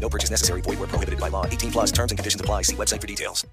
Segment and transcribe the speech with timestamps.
[0.00, 0.60] No purchase necessary.
[0.60, 1.44] Void where prohibited by law.
[1.46, 2.62] 18 plus terms and conditions apply.
[2.62, 3.44] See website for details.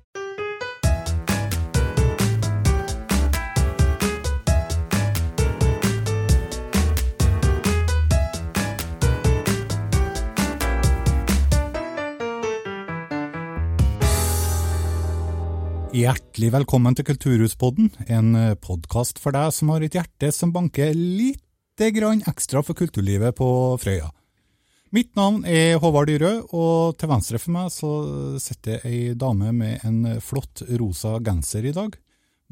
[15.93, 21.91] Hjertelig velkommen til Kulturhuspodden, en podkast for deg som har et hjerte som banker lite
[21.93, 24.09] grann ekstra for kulturlivet på Frøya.
[24.93, 27.87] Mitt navn er Håvard Dyrø, og til venstre for meg så
[28.41, 31.95] sitter ei dame med en flott rosa genser i dag.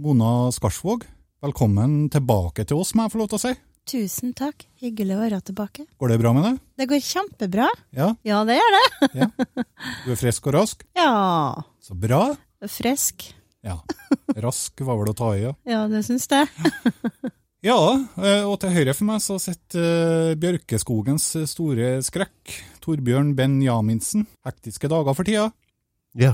[0.01, 1.03] Mona Skarsvåg,
[1.45, 3.51] velkommen tilbake til oss, må jeg få lov til å si.
[3.91, 4.65] Tusen takk.
[4.81, 5.85] Hyggelig å være tilbake.
[6.01, 6.57] Går det bra med deg?
[6.81, 7.67] Det går kjempebra.
[7.97, 8.83] Ja, Ja, det gjør det.
[9.21, 9.27] ja.
[10.07, 10.81] Du er frisk og rask?
[10.97, 11.11] Ja.
[11.81, 12.23] Så bra.
[12.73, 13.27] Frisk.
[13.61, 13.77] Ja.
[14.41, 15.53] Rask var vel å ta i, ja.
[15.69, 16.49] Ja, det syns jeg.
[17.61, 17.77] Ja,
[18.17, 24.25] eh, og til høyre for meg så sitter eh, Bjørkeskogens store skrekk, Torbjørn Benjaminsen.
[24.47, 25.51] Hektiske dager for tida.
[26.17, 26.33] Ja,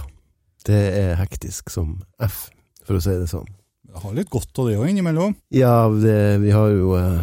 [0.63, 2.47] det er hektisk som F,
[2.87, 3.51] for å si det sånn.
[3.91, 5.35] Jeg har litt godt av det òg innimellom.
[5.51, 7.21] Ja, det, vi har jo eh,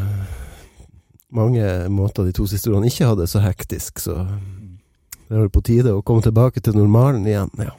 [1.33, 5.65] mange måter de to siste årene ikke hadde så hektisk, så det er vel på
[5.65, 7.49] tide å komme tilbake til normalen igjen.
[7.57, 7.73] Ja.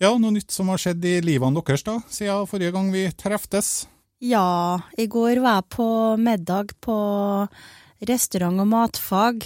[0.00, 3.84] Ja, noe nytt som har skjedd i livene deres da, siden forrige gang vi treftes.
[4.24, 5.86] Ja, i går var jeg på
[6.20, 6.96] middag på
[8.08, 9.44] restaurant- og matfag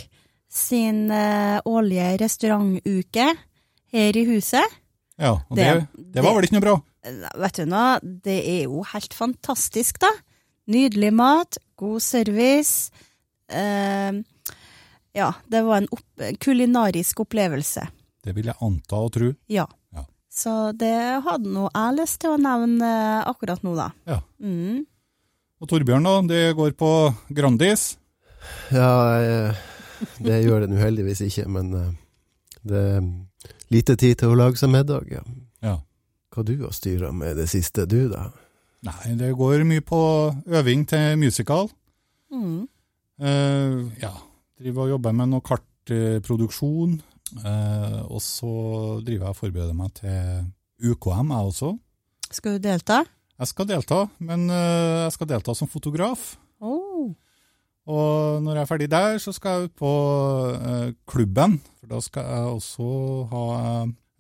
[0.49, 3.27] sin eh, årlige restaurantuke
[3.93, 4.77] her i huset.
[5.19, 6.77] Ja, og det, Det- det, var vel ikke noe bra?
[7.05, 10.11] Eh, Vet du noe, det er jo helt fantastisk, da.
[10.69, 12.91] Nydelig mat, god service.
[13.51, 14.13] Eh,
[15.17, 17.89] ja, det var en opp kulinarisk opplevelse.
[18.23, 19.33] Det vil jeg anta og tro.
[19.49, 19.67] Ja.
[20.39, 20.95] Så det
[21.25, 22.91] hadde nå jeg lyst til å nevne
[23.27, 23.89] akkurat nå, da.
[24.07, 24.21] Ja.
[24.39, 24.85] Mm.
[25.59, 26.91] Og Torbjørn da, det går på
[27.35, 27.97] Grandis.
[28.71, 29.65] Ja, eh,
[30.23, 31.89] det gjør det uheldigvis heldigvis ikke, men eh,
[32.71, 33.09] det er
[33.75, 35.25] lite tid til å lage seg middag, ja.
[35.65, 35.75] Ja.
[36.31, 38.29] Hva du har styra med det siste, du da?
[38.87, 40.01] Nei, det går mye på
[40.47, 41.67] øving til musical.
[42.31, 42.69] Mm.
[43.19, 44.15] Eh, ja,
[44.61, 47.01] driver og jobber med noe kartproduksjon.
[47.37, 48.49] Eh, og så
[49.05, 50.47] driver jeg og forbereder meg til
[50.93, 51.71] UKM, jeg også.
[52.31, 52.97] Skal du delta?
[53.39, 56.37] Jeg skal delta, men eh, jeg skal delta som fotograf.
[56.61, 57.15] Oh.
[57.89, 59.93] Og når jeg er ferdig der, så skal jeg ut på
[60.59, 61.53] eh, klubben.
[61.81, 62.89] For da skal jeg også
[63.33, 63.45] ha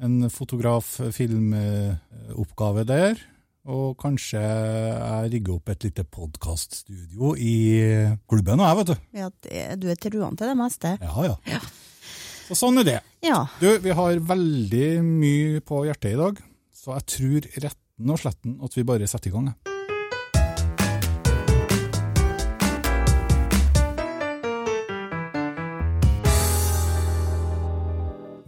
[0.06, 3.14] en fotograf-filmoppgave der.
[3.68, 7.54] Og kanskje jeg rigger opp et lite podkaststudio i
[8.30, 8.96] klubben òg, vet du.
[9.18, 10.88] Ja, det, du er truende til det meste.
[11.02, 11.34] Ja, ja.
[12.48, 13.00] Så sånn er det.
[13.20, 13.42] Ja.
[13.60, 16.38] Du, vi har veldig mye på hjertet i dag,
[16.72, 19.50] så jeg tror retten og sletten at vi bare setter i gang.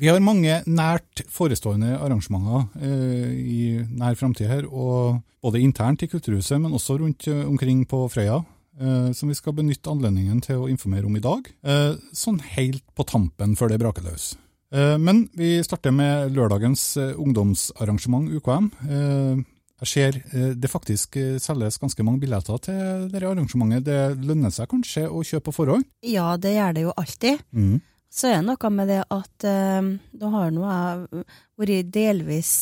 [0.01, 6.09] Vi har mange nært forestående arrangementer eh, i nær framtid her, og både internt i
[6.09, 8.41] Kulturhuset, men også rundt eh, omkring på Frøya,
[8.81, 12.85] eh, som vi skal benytte anledningen til å informere om i dag, eh, sånn helt
[12.97, 14.33] på tampen før det braker løs.
[14.73, 18.71] Eh, men vi starter med lørdagens eh, ungdomsarrangement UKM.
[18.87, 19.43] Eh,
[19.81, 23.87] jeg ser eh, det faktisk selges ganske mange billetter til dette arrangementet.
[23.89, 25.89] Det lønner seg kanskje å kjøpe på forhånd?
[26.07, 27.43] ja, det gjør det jo alltid.
[27.51, 27.81] Mm.
[28.11, 31.27] Så er det noe med det at da har nå jeg
[31.63, 32.55] vært delvis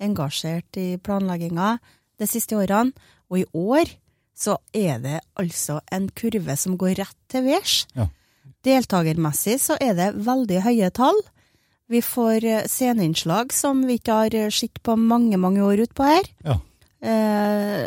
[0.00, 1.74] engasjert i planlegginga
[2.16, 2.96] de siste årene,
[3.28, 3.92] og i år
[4.34, 7.82] så er det altså en kurve som går rett til værs.
[7.98, 8.08] Ja.
[8.62, 11.18] Deltakermessig så er det veldig høye tall.
[11.92, 16.30] Vi får eh, sceneinnslag som vi ikke har sett på mange, mange år utpå her.
[16.46, 16.58] Ja.
[17.02, 17.84] Eh,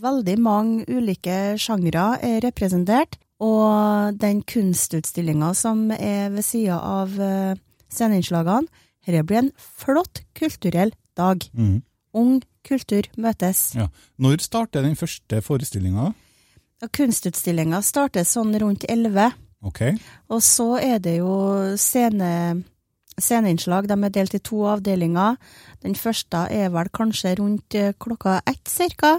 [0.00, 7.58] veldig mange ulike sjangre er representert, og den kunstutstillinga som er ved sida av eh,
[7.92, 8.68] sceneinnslagene,
[9.00, 11.40] Dette blir en flott kulturell dag.
[11.56, 11.80] Mm.
[12.14, 13.70] Ung kultur møtes.
[13.78, 13.88] Ja.
[14.20, 16.10] Når starter den første forestillinga?
[16.96, 19.32] Kunstutstillinga starter sånn rundt 11.
[19.68, 19.96] Okay.
[20.32, 21.34] Og så er det jo
[21.80, 22.62] scene,
[23.20, 23.88] sceneinnslag.
[23.90, 25.36] De er delt i to avdelinger.
[25.84, 29.18] Den første er vel kanskje rundt eh, klokka ett cirka.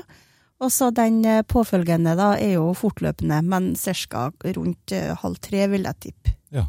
[0.61, 4.29] Og så den eh, påfølgende da er jo fortløpende, men ca.
[4.57, 6.35] rundt eh, halv tre, vil jeg tippe.
[6.51, 6.65] Ja.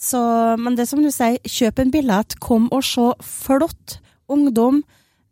[0.00, 0.20] Så,
[0.56, 3.98] men det som du sier, kjøp en billett, kom og se flott
[4.32, 4.80] ungdom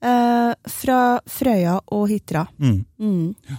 [0.05, 2.47] eh, fra Frøya og Hitra.
[2.59, 2.79] Mm.
[2.99, 3.59] Mm.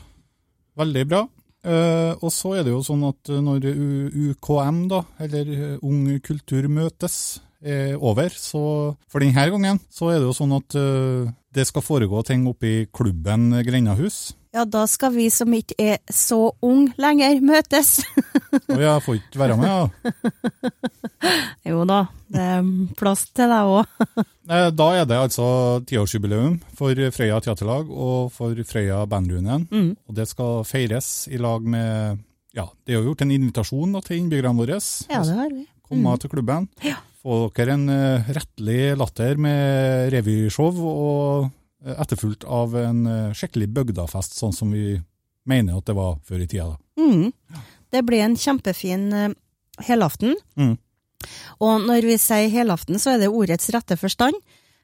[0.79, 1.25] Veldig bra.
[1.59, 6.07] Eh, og så er det jo sånn at når U UKM, da, eller eh, Ung
[6.23, 11.27] kultur møtes, er over, så for denne gangen, så er det jo sånn at uh,
[11.51, 14.29] det skal foregå ting oppe i klubben Grendahus.
[14.53, 17.99] Ja, da skal vi som ikke er så ung lenger, møtes.
[18.65, 20.63] Og jeg får ikke være med, ja.
[21.69, 21.99] jo da,
[22.33, 23.85] det er plass til deg òg.
[24.49, 25.45] Eh, Da er det altså
[25.85, 29.67] tiårsjubileum for Frøya Teaterlag og for Frøya Bandreunion.
[29.69, 29.91] Mm.
[30.09, 32.17] Og det skal feires i lag med
[32.57, 34.79] Ja, det er jo gjort en invitasjon da, til innbyggerne våre.
[35.05, 35.67] Ja, det har vi.
[35.85, 36.17] Komme Mm.
[36.23, 36.65] til klubben.
[36.81, 36.95] Ja.
[37.21, 41.51] Få dere en eh, rettelig latter med revyshow, og
[41.85, 44.99] etterfulgt av en eh, skikkelig bygdafest, sånn som vi
[45.49, 46.75] mener at det var før i tida.
[46.75, 47.03] da.
[47.03, 47.31] Mm.
[47.89, 49.29] Det ble en kjempefin eh,
[49.87, 50.35] helaften.
[50.59, 50.75] Mm.
[51.59, 54.35] Og når vi sier helaften, så er det ordets rette forstand.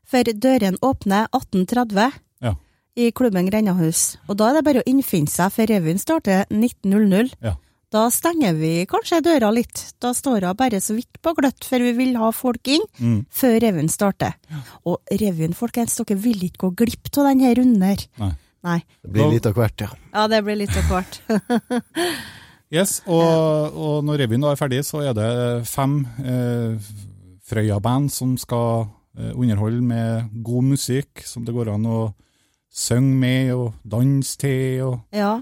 [0.05, 2.11] For døren åpner 18.30
[2.45, 2.55] Ja.
[2.95, 4.17] i klubben Grendahus.
[4.29, 7.33] Og da er det bare å innfinne seg, for revyen starter 19.00.
[7.41, 7.55] Ja.
[7.95, 9.81] Da stenger vi kanskje døra litt.
[10.03, 13.21] Da står hun bare så vidt på gløtt, for vi vil ha folk inn Mm.
[13.31, 14.33] før revyen starter.
[14.85, 18.03] Og revyen, folkens, dere vil ikke gå glipp av denne runden her.
[18.19, 18.31] Nei.
[18.65, 18.79] Nei.
[19.03, 19.89] Det blir litt av hvert, ja.
[20.13, 21.21] Ja, det blir litt av hvert.
[22.73, 25.27] Yes, og, og når revyen er ferdig, så er det
[25.69, 26.73] fem eh,
[27.45, 28.87] Frøya-band som skal
[29.19, 31.99] eh, underholde med god musikk, som det går an å
[32.75, 35.37] synge med og danse til, og ja.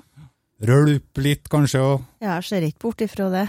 [0.68, 1.82] Rølpe litt kanskje.
[1.82, 3.48] Og, Jeg ser ikke bort ifra det.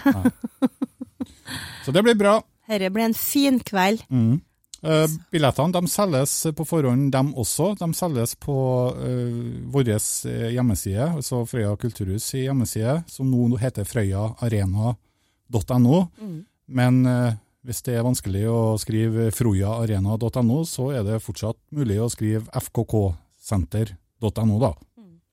[1.85, 2.41] så det blir bra.
[2.69, 4.05] Dette blir en fin kveld.
[4.09, 4.41] Mm.
[4.85, 7.71] Eh, billettene de selges på forhånd, dem også.
[7.81, 8.57] De selges på
[8.93, 15.97] uh, vår eh, hjemmeside, altså Frøya kulturhus i hjemmeside, som nå heter frøyaarena.no.
[16.21, 16.45] Mm.
[16.77, 17.33] Men eh,
[17.65, 24.57] hvis det er vanskelig å skrive frøyaarena.no, så er det fortsatt mulig å skrive fkksenter.no,
[24.61, 24.73] da.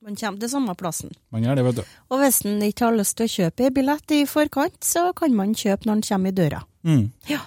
[0.02, 1.12] Man kommer til samme plassen.
[1.30, 1.96] Man gjør det, vet du.
[2.10, 5.34] Og hvis en ikke har lyst til å kjøpe en billett i forkant, så kan
[5.38, 6.62] man kjøpe når en kommer i døra.
[6.82, 7.04] Mm.
[7.30, 7.38] Ja.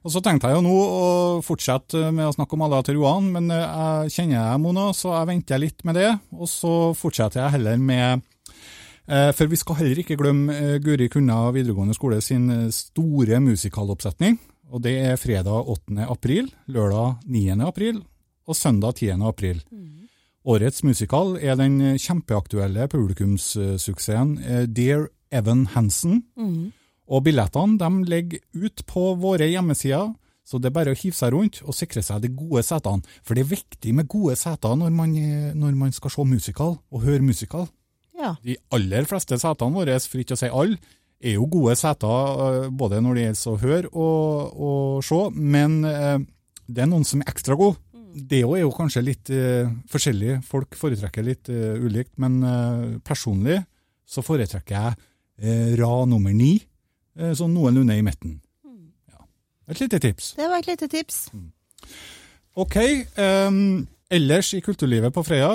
[0.00, 1.08] Og så tenkte jeg jo nå å
[1.44, 5.28] fortsette med å snakke om Allah til Roan, men jeg kjenner deg, Mona, så jeg
[5.32, 6.12] venter litt med det.
[6.38, 8.22] Og så fortsetter jeg heller med
[9.10, 13.42] eh, For vi skal heller ikke glemme eh, Guri Kunna videregående skole sin eh, store
[13.44, 14.38] musikaloppsetning.
[14.70, 16.06] Og det er fredag 8.
[16.06, 17.58] april, lørdag 9.
[17.66, 18.00] april
[18.46, 19.18] og søndag 10.
[19.26, 19.60] april.
[20.48, 26.22] Årets musikal er den kjempeaktuelle publikumssuksessen eh, Dear Evan Hansen.
[26.32, 26.70] Mm.
[27.10, 30.14] Og billettene de ligger ut på våre hjemmesider,
[30.46, 33.04] så det er bare å hive seg rundt og sikre seg de gode setene.
[33.26, 36.78] For det er viktig med gode seter når man, eh, når man skal se musikal
[36.78, 37.68] og høre musikal.
[38.16, 38.32] Ja.
[38.40, 40.80] De aller fleste setene våre, for ikke å si alle,
[41.20, 45.82] er jo gode seter eh, både når det gjelder å høre og, og se, men
[46.64, 47.76] det er noen som er ekstra gode.
[48.14, 53.60] Det er jo kanskje litt uh, forskjellig, folk foretrekker litt uh, ulikt, men uh, personlig
[54.10, 54.96] så foretrekker jeg
[55.38, 56.56] eh, Ra nummer ni,
[57.14, 58.40] eh, sånn noenlunde i midten.
[59.06, 59.20] Ja.
[59.70, 60.32] Et lite tips.
[60.34, 61.28] Det var et lite tips.
[62.58, 62.76] Ok,
[63.14, 65.52] Um, ellers i kulturlivet på Frøya,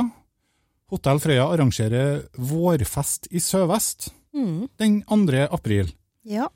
[0.93, 4.67] Hotell Frøya arrangerer vårfest i Sørvest Mm.
[4.79, 5.47] den 2.
[5.51, 5.91] april.
[6.23, 6.47] Ja.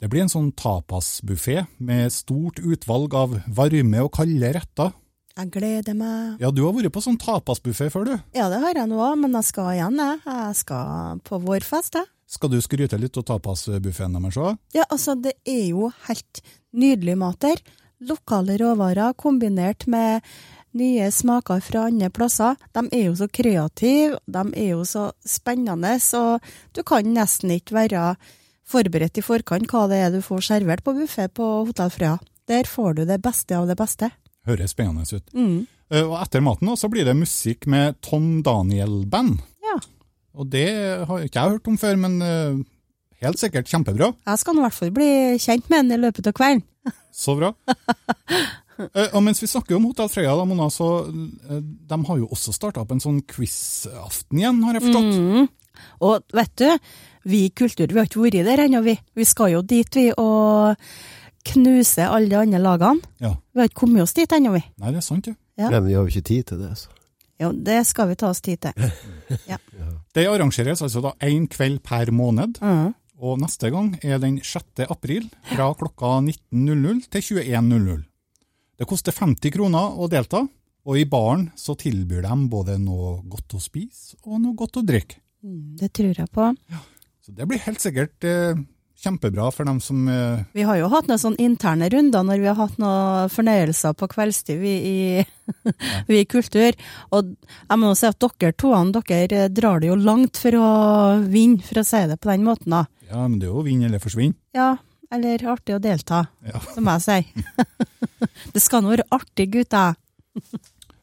[0.00, 4.92] Det blir en sånn tapasbuffé med stort utvalg av varme og kalde retter.
[5.32, 6.40] Jeg gleder meg.
[6.42, 8.16] Ja, du har vært på sånn tapasbuffé før, du.
[8.36, 10.18] Ja, det har jeg nå òg, men jeg skal igjen, jeg.
[10.28, 12.10] Jeg skal på vårfest, jeg.
[12.32, 14.58] Skal du skryte litt av tapasbuffeen deres òg?
[14.76, 16.42] Ja, altså, det er jo helt
[16.76, 17.62] nydelig mat der.
[18.08, 20.26] Lokale råvarer kombinert med
[20.76, 22.56] nye smaker fra andre plasser.
[22.76, 26.40] De er jo så kreative, de er jo så spennende, så
[26.76, 28.06] du kan nesten ikke være
[28.68, 32.16] forberedt i forkant hva det er du får servert på buffé på Hotell Frøya.
[32.50, 34.10] Der får du det beste av det beste.
[34.48, 35.28] Høres spennende ut.
[35.36, 35.66] Mm.
[35.92, 39.38] Eh, Og etter maten også, så blir det musikk med Tom Daniel-band.
[39.62, 39.76] Ja.
[40.34, 40.66] Og det
[41.06, 42.58] har ikke jeg hørt om før, men eh,
[43.22, 44.12] helt sikkert kjempebra.
[44.26, 45.10] Jeg skal nå i hvert fall bli
[45.42, 46.64] kjent med den i løpet av kvelden.
[47.22, 47.52] Så bra.
[48.82, 52.54] Eh, og mens vi snakker om Hotell Frøya, da, Mona, så de har jo også
[52.56, 55.18] starta opp en sånn quiz-aften igjen, har jeg forstått.
[55.20, 55.50] Mm.
[56.08, 56.66] Og vet du,
[57.28, 58.96] vi i Kultur vi har ikke vært der ennå, vi.
[59.14, 60.08] Vi skal jo dit, vi.
[60.18, 60.74] Og
[61.44, 63.00] knuse alle de andre lagene.
[63.20, 63.34] Ja.
[63.52, 64.62] Vi har ikke kommet oss dit ennå, vi.
[64.78, 65.34] Nei, det er sant, jo.
[65.58, 65.68] Ja.
[65.70, 66.88] Men vi har jo ikke tid til det, så.
[67.42, 68.72] Jo, det skal vi ta oss tid til.
[70.14, 72.92] Det arrangeres altså da én kveld per måned, Mm.
[73.22, 74.84] og neste gang er den 6.
[74.90, 78.02] april fra klokka 19.00 til 21.00.
[78.78, 80.42] Det koster 50 kroner å delta,
[80.84, 84.84] og i baren så tilbyr de både noe godt å spise og noe godt å
[84.86, 85.16] drikke.
[85.42, 86.48] Mm, Det tror jeg på.
[86.70, 86.78] Ja.
[87.22, 88.54] Så det blir helt sikkert eh,
[89.02, 90.42] kjempebra for dem som uh...
[90.54, 94.08] Vi har jo hatt noen sånne interne runder når vi har hatt noen fornøyelser på
[94.12, 94.96] kveldstid vi i,
[96.10, 96.78] vi i Kultur.
[97.14, 100.70] Og jeg må si at dere to dere drar det jo langt for å
[101.26, 102.72] vinne, for å si det på den måten.
[102.78, 102.86] da.
[103.10, 104.36] Ja, men det er jo vinn eller forsvinn.
[104.56, 104.76] Ja,
[105.12, 106.60] eller artig å delta, Ja.
[106.72, 107.48] som jeg sier.
[108.54, 109.94] det skal nå være artig, gutta.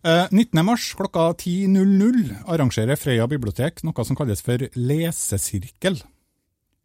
[0.02, 0.64] Eh, 19.
[0.66, 6.00] mars klokka 10.00 arrangerer Frøya bibliotek noe som kalles for lesesirkel.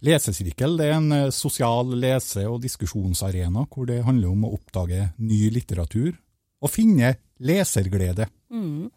[0.05, 5.07] Lesesirkel det er en eh, sosial lese- og diskusjonsarena hvor det handler om å oppdage
[5.23, 6.13] ny litteratur
[6.65, 8.27] og finne leserglede.
[8.53, 8.91] Mm,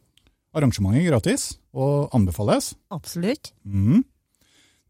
[0.57, 1.47] Arrangementet er gratis
[1.77, 2.71] og anbefales.
[2.91, 3.51] absolutt.
[3.63, 4.03] Mm.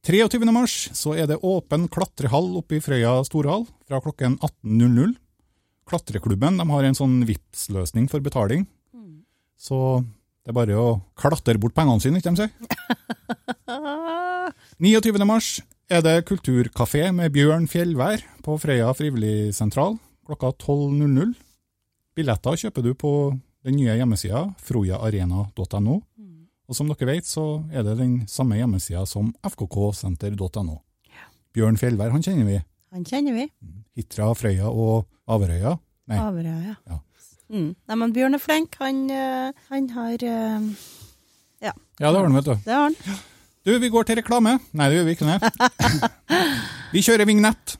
[0.07, 0.39] 23.
[0.55, 5.15] mars så er det åpen klatrehall oppe i Frøya storhall fra klokken 18.00.
[5.87, 8.65] Klatreklubben de har en sånn VIPS-løsning for betaling.
[9.57, 10.03] Så
[10.45, 10.87] det er bare å
[11.19, 12.51] klatre bort pengene sine, ikke de sier.
[14.79, 15.25] 29.
[15.27, 15.57] mars
[15.89, 21.33] er det kulturkafé med Bjørn Fjellvær på Frøya frivilligsentral klokka 12.00.
[22.17, 23.11] Billetter kjøper du på
[23.63, 25.97] den nye hjemmesida frojaarena.no.
[26.67, 30.81] Og som dere vet, så er det den samme hjemmesida som fkksenter.no.
[31.55, 32.57] Bjørn Fjellvær, han kjenner vi.
[32.91, 33.45] Han kjenner vi.
[33.97, 35.77] Hitra, Frøya og Averøya.
[36.11, 36.75] Nei, Averøya, ja.
[36.91, 36.99] Ja.
[37.47, 37.71] Mm.
[37.87, 38.75] Nei, men Bjørn er flink.
[38.83, 40.67] Han, eh, han har eh,
[41.63, 42.55] Ja, ja, det har han, vet du.
[42.67, 43.23] det har han.
[43.67, 44.53] Du, vi går til reklame.
[44.79, 45.39] Nei, det gjør vi ikke det.
[46.95, 47.73] Vi kjører vignett.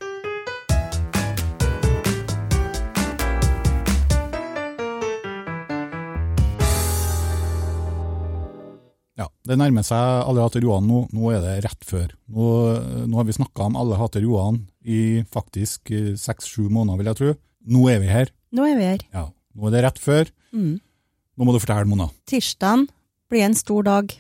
[9.16, 11.06] Ja, Det nærmer seg Alle hater Johan nå.
[11.16, 12.12] Nå er det rett før.
[12.36, 12.52] Nå,
[13.08, 17.22] nå har vi snakka om Alle hater Johan i faktisk eh, seks-sju måneder, vil jeg
[17.24, 17.34] tro.
[17.64, 18.36] Nå er vi her.
[18.52, 19.08] Nå er vi her.
[19.16, 20.36] Ja, Nå er det rett før.
[20.52, 20.82] Mm.
[21.40, 22.12] Nå må du fortelle, Mona.
[22.28, 22.90] Tirsdagen
[23.32, 24.20] blir en stor dag.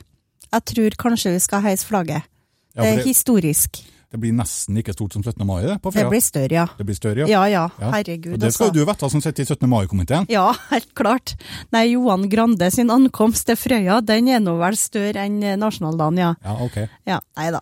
[0.53, 2.27] Jeg tror kanskje vi skal heise flagget.
[2.75, 3.81] Ja, det er historisk.
[4.07, 5.43] Det blir nesten like stort som 17.
[5.45, 5.81] mai, det?
[5.83, 6.65] på Det blir større, ja.
[6.77, 7.91] Det blir større, Ja ja, Ja.
[7.91, 8.33] herregud.
[8.33, 8.79] Og det skal altså.
[8.79, 9.67] jo du vite, som sitter i 17.
[9.69, 10.25] mai-komiteen.
[10.29, 11.35] Ja, helt klart.
[11.71, 16.17] Nei, Johan Grande sin ankomst til Frøya, den er nå vel større enn eh, nasjonaldagen,
[16.17, 16.35] ja.
[16.43, 16.77] Ja, ok.
[17.05, 17.59] Ja, nei da.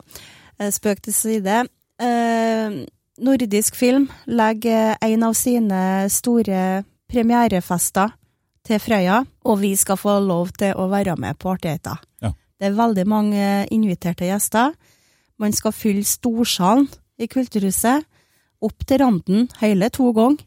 [0.60, 1.66] Eh, Spøk til side.
[2.00, 2.86] Eh,
[3.26, 8.14] nordisk film legger en av sine store premierefester
[8.66, 11.98] til Frøya, og vi skal få lov til å være med på artigheter.
[12.22, 12.34] Ja.
[12.60, 14.76] Det er veldig mange inviterte gjester.
[15.42, 16.88] Man skal fylle storsalen
[17.20, 18.06] i Kulturhuset
[18.64, 20.44] opp til randen hele to ganger.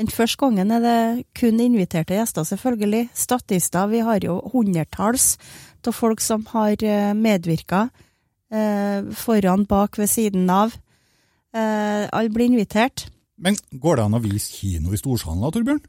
[0.00, 3.10] Den første gangen er det kun inviterte gjester, selvfølgelig.
[3.14, 3.86] Statister.
[3.92, 5.36] Vi har jo hundretalls
[5.86, 6.80] av folk som har
[7.14, 7.88] medvirka.
[8.52, 10.74] Eh, foran, bak, ved siden av.
[11.54, 13.06] Eh, Alle blir invitert.
[13.38, 15.80] Men går det an å vise kino i Storsalen da, Torbjørn?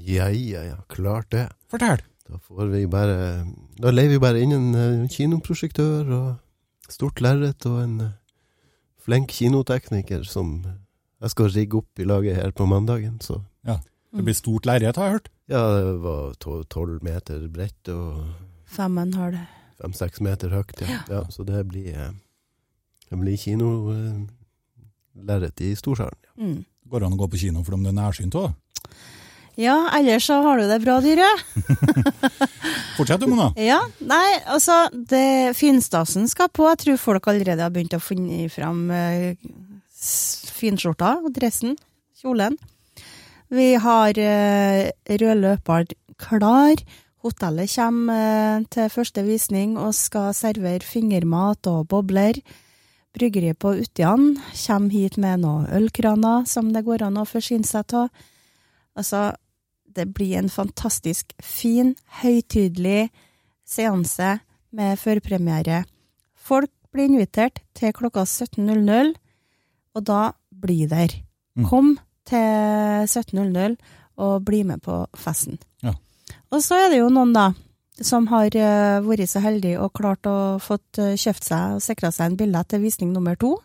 [0.00, 1.48] Ja, ja, ja, klart det.
[1.68, 2.00] Fortell.
[2.30, 3.42] Da får vi bare
[3.80, 6.28] Da leier vi bare inn en eh, kinoprosjektør og
[6.90, 8.12] stort lerret og en eh,
[9.02, 10.60] flink kinotekniker som
[11.20, 13.40] jeg skal rigge opp i laget her på mandagen, så
[14.10, 15.28] Det blir stort lerret, har jeg hørt.
[15.46, 18.24] Ja, det var to- tolv meter bredt og
[18.66, 19.44] Femmen har det.
[19.80, 20.98] fem-seks meter høyt, ja.
[21.08, 21.20] ja.
[21.30, 22.10] Så det blir eh,
[23.10, 26.18] Det blir kinolerret i storsalen.
[26.38, 26.64] Mm.
[26.90, 28.50] Går det an å gå på kino for om det er nærsynt òg?
[29.60, 31.42] Ja, ellers så har du det bra, dyret.
[32.96, 33.50] Fortsett du, Mona.
[33.60, 36.64] Ja, nei, altså, det finstasen skal på.
[36.70, 39.34] Jeg tror folk allerede har begynt å finne fram uh,
[40.56, 41.76] finskjorta, dressen,
[42.22, 42.56] kjolen.
[43.52, 44.80] Vi har uh,
[45.20, 46.80] rød løper klar.
[47.20, 52.40] Hotellet kommer uh, til første visning og skal servere fingermat og bobler.
[53.12, 57.98] Bryggeriet på Utian kommer hit med noen ølkraner som det går an å forsyne seg
[57.98, 58.08] av.
[58.98, 59.30] Altså,
[59.96, 63.10] det blir en fantastisk fin, høytidelig
[63.66, 64.38] seanse
[64.76, 65.84] med førpremiere.
[66.34, 69.14] Folk blir invitert til klokka 17.00,
[69.94, 70.20] og da
[70.50, 71.14] bli der.
[71.58, 71.66] Mm.
[71.68, 71.96] Kom
[72.28, 73.76] til 17.00
[74.20, 75.58] og bli med på festen.
[75.82, 75.94] Ja.
[76.50, 77.50] Og så er det jo noen, da,
[78.00, 82.12] som har eh, vært så heldige og klart å fått eh, kjøpt seg og sikra
[82.14, 83.56] seg en billett til visning nummer to.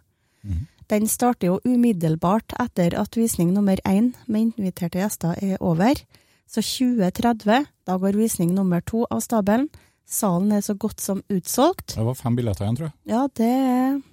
[0.45, 0.71] Mhm.
[0.91, 5.97] Den starter jo umiddelbart etter at visning nummer én med inviterte gjester er over.
[6.45, 9.69] Så 2030, da går visning nummer to av stabelen.
[10.05, 11.95] Salen er så godt som utsolgt.
[11.95, 12.95] Det var fem billetter igjen, tror jeg.
[13.09, 14.03] Ja, det,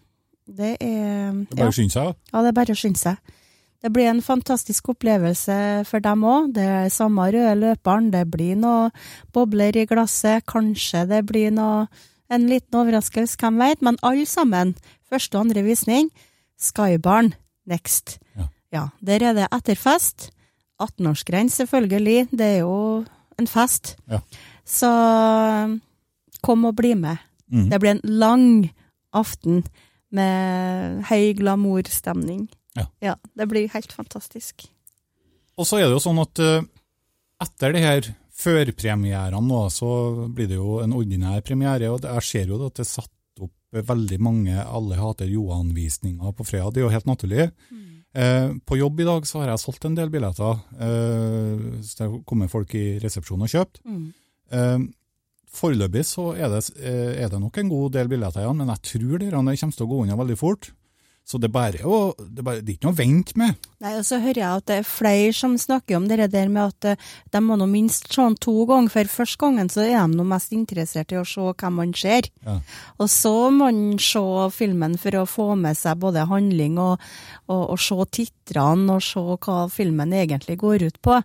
[0.49, 2.17] det er Det er bare å skynde seg.
[2.33, 3.37] Ja, det er bare å skynde seg.
[3.83, 6.53] Det blir en fantastisk opplevelse for dem òg.
[6.57, 8.89] Det er samme røde løperen, det blir noe
[9.35, 11.89] bobler i glasset, kanskje det blir noe
[12.33, 14.73] en liten overraskelse, hvem vet, men alle sammen,
[15.11, 16.09] første og andre visning,
[16.63, 17.33] Skybarn
[17.69, 18.19] next.
[18.39, 18.47] Ja.
[18.73, 20.31] ja der er det etterfest.
[20.83, 22.29] 18-årsgrense, selvfølgelig.
[22.33, 23.05] Det er jo
[23.39, 23.97] en fest.
[24.11, 24.19] Ja.
[24.67, 24.89] Så
[26.43, 27.21] kom og bli med.
[27.53, 27.69] Mm.
[27.71, 28.47] Det blir en lang
[29.15, 29.63] aften
[30.13, 32.49] med høy glamourstemning.
[33.05, 33.15] Ja.
[33.37, 34.67] Det blir helt fantastisk.
[35.61, 36.65] Og så er det jo sånn at eh,
[37.45, 38.07] etter det her
[38.43, 39.91] førpremierene så
[40.33, 43.11] blir det jo en ordinær premiere, og det- jeg ser jo at det er satt
[43.73, 47.51] veldig mange Alle hater Johan-visninger på fredag, det er jo helt naturlig.
[48.15, 52.25] Eh, på jobb i dag så har jeg solgt en del billetter, eh, så det
[52.29, 53.81] kommer folk i resepsjonen og kjøpt.
[54.53, 54.79] Eh,
[55.53, 58.83] foreløpig så er det, eh, er det nok en god del billetter igjen, men jeg
[58.83, 60.73] tror de kommer til å gå unna veldig fort.
[61.25, 63.69] Så det er bare å, det er, ikke noe å vente med.
[63.83, 66.73] Nei, og så hører jeg at det er flere som snakker om det der med
[66.73, 69.95] at eh, de må nå minst se den to ganger, for første gangen så er
[70.01, 72.27] de nå mest interessert i å se hvem man ser.
[72.47, 72.59] Ja.
[72.99, 74.25] Og så må man se
[74.57, 76.99] filmen for å få med seg både handling og,
[77.47, 81.23] og, og se titrene og se hva filmen egentlig går ut på.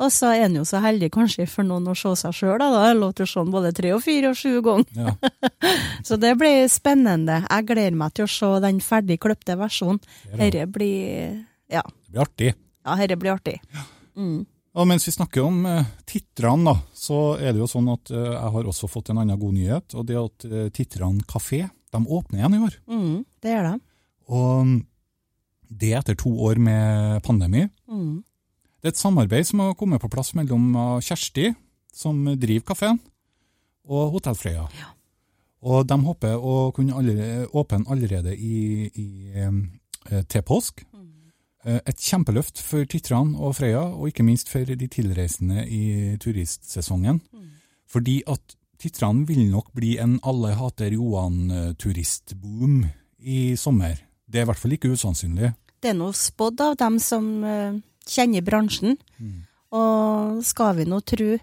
[0.00, 2.70] Og så er en jo så heldig kanskje for noen å se seg sjøl, da.
[2.72, 4.86] Da er det lov til å se den både tre og fire og sju ganger.
[4.96, 5.12] Ja.
[6.08, 7.42] Så det blir spennende.
[7.44, 10.00] Jeg gleder meg til å se den ferdig kløpte versjonen.
[10.24, 10.40] Det er.
[10.46, 11.36] Dette blir
[11.70, 12.54] Ja, Det blir artig.
[12.86, 13.58] ja dette blir artig.
[14.16, 14.46] Mm.
[14.80, 18.22] Og mens vi snakker om uh, titrene, da, så er det jo sånn at uh,
[18.38, 19.96] jeg har også fått en annen god nyhet.
[19.98, 22.76] Og det er at uh, titrene kafé de åpner igjen i år.
[22.88, 23.76] Mm, det gjør de.
[24.30, 24.76] Og mm,
[25.82, 27.66] det etter to år med pandemi.
[27.90, 28.22] Mm.
[28.80, 31.50] Det er et samarbeid som har kommet på plass mellom eh, Kjersti,
[31.92, 33.00] som driver kafeen,
[33.90, 34.64] og Hotell Frøya.
[35.60, 40.80] Og de håper å kunne allerede, åpne allerede i, i, eh, til påsk.
[41.64, 47.20] Eh, Et kjempeløft for Titran og Frøya, og ikke minst for de tilreisende i turistsesongen.
[47.90, 52.86] Fordi at Titran vil nok bli en Alle hater Johan-turistboom
[53.20, 54.00] i sommer.
[54.24, 55.52] Det er i hvert fall ikke usannsynlig.
[55.82, 57.42] Det er noe spådd av dem som
[58.10, 58.96] kjenner bransjen.
[59.70, 61.36] Og skal vi nå tro,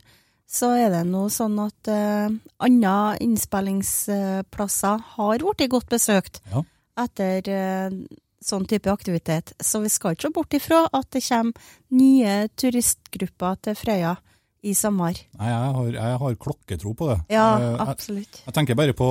[0.48, 2.28] så er det nå sånn at uh,
[2.64, 6.64] andre innspillingsplasser har blitt godt besøkt Ja.
[7.04, 7.98] etter uh,
[8.44, 9.54] sånn type aktivitet.
[9.60, 11.54] Så vi skal ikke se bort ifra at det kommer
[11.92, 14.16] nye turistgrupper til Frøya
[14.64, 15.16] i sommer.
[15.40, 17.18] Nei, jeg har, jeg har klokketro på det.
[17.34, 17.48] Ja,
[17.84, 18.40] absolutt.
[18.42, 19.10] jeg, jeg tenker bare på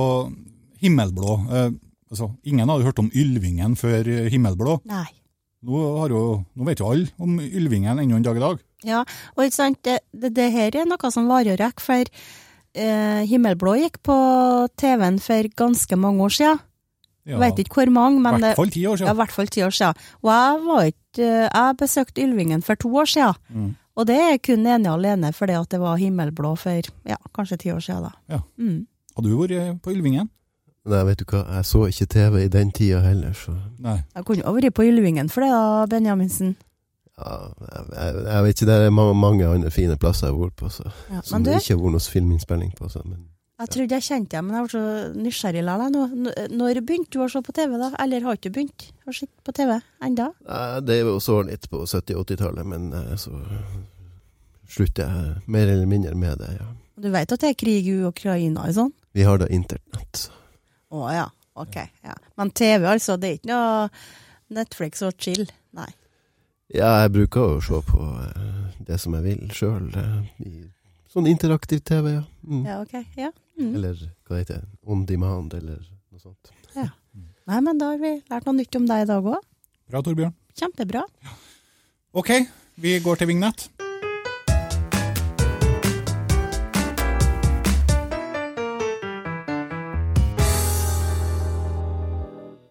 [0.81, 1.35] himmelblå.
[1.49, 1.69] Eh,
[2.11, 4.79] altså, ingen hadde hørt om Ylvingen før eh, himmelblå.
[4.89, 5.07] Nei.
[5.67, 6.23] Nå, har jo,
[6.55, 8.61] nå vet jo alle om Ylvingen ennå en dag i dag.
[8.87, 9.01] Ja,
[9.35, 12.11] og ikke sant, det, det, det her er noe som varer og rekker, for
[12.77, 14.15] eh, Himmelblå gikk på
[14.79, 16.63] TV-en for ganske mange år siden.
[17.27, 19.09] Ja, Vet ikke hvor mange, men I hvert fall ti år siden.
[19.09, 20.05] Ja, hvert fall ti år siden.
[20.23, 23.41] Og jeg var ikke eh, Jeg besøkte Ylvingen for to år siden.
[23.51, 23.73] Mm.
[23.97, 27.73] Og det er kun ene alene fordi at det var himmelblå for ja, kanskje ti
[27.73, 28.07] år siden.
[28.07, 28.37] da.
[28.37, 28.39] Ja.
[28.55, 28.85] Mm.
[29.17, 30.29] Har du vært på Ylvingen?
[30.87, 33.97] Nei, vet du hva, jeg så ikke TV i den tida heller, så Nei.
[34.15, 36.53] Jeg kunne jo vært på Ylvingen for det, da, Benjaminsen.
[37.17, 37.37] ja,
[37.71, 40.55] jeg, jeg, jeg vet ikke, det er ma- mange andre fine plasser jeg har vært
[40.61, 42.87] på, så, Ja, som du, det ikke har vært noe filminnspilling på.
[42.93, 43.25] Så, men
[43.57, 45.93] jeg trodde jeg kjente deg, men jeg ble så nysgjerrig likevel.
[45.95, 46.33] nå.
[46.61, 47.87] Når begynte du å se på TV, da?
[48.03, 50.27] Eller har ikke du begynt å se på TV ennå?
[50.45, 53.33] Nei, det var jo så litt på 70-80-tallet, men eh, så
[54.69, 56.67] slutter jeg mer eller mindre med det, ja.
[56.97, 58.93] Du vet at det er krig i Ukraina og sånn?
[59.13, 60.27] Vi har da internett.
[60.93, 61.25] Å ja,
[61.59, 61.77] ok.
[62.05, 62.15] Ja.
[62.39, 65.47] Men TV, altså, det er ikke noe Netflix og chill?
[65.75, 65.89] Nei.
[66.71, 69.89] Ja, jeg bruker å se på eh, det som jeg vil sjøl.
[71.11, 72.23] sånn interaktiv TV, ja.
[72.43, 72.63] Mm.
[72.67, 72.95] Ja, ok.
[73.19, 73.31] Ja.
[73.59, 73.73] Mm.
[73.75, 74.71] Eller hva heter det?
[74.85, 75.79] On demand, eller
[76.11, 76.53] noe sånt.
[77.47, 79.39] Nei, men da har vi lært noe nytt om deg i dag òg.
[79.87, 80.33] Bra, Torbjørn.
[80.59, 81.05] Kjempebra.
[82.17, 82.33] Ok,
[82.83, 83.69] vi går til vignett.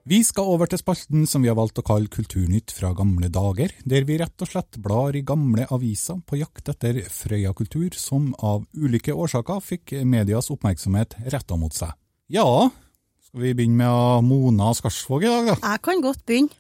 [0.06, 3.72] Vi skal over til spalten som vi har valgt å kalle Kulturnytt fra gamle dager,
[3.82, 8.62] der vi rett og slett blar i gamle aviser på jakt etter Frøya-kultur som av
[8.78, 11.90] ulike årsaker fikk medias oppmerksomhet retta mot seg.
[12.30, 12.46] Ja,
[13.26, 15.58] skal vi begynne med Mona Skarsvåg i dag, da?
[15.72, 16.54] Jeg kan godt begynne.